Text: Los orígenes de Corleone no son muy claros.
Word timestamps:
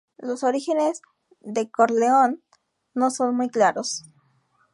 Los 0.17 0.43
orígenes 0.43 1.03
de 1.41 1.69
Corleone 1.69 2.39
no 2.95 3.11
son 3.11 3.37
muy 3.37 3.49
claros. 3.49 4.01